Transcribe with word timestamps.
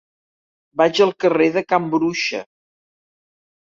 Vaig 0.81 1.01
al 1.05 1.13
carrer 1.25 1.49
de 1.57 1.63
Can 1.73 1.87
Bruixa. 1.93 2.43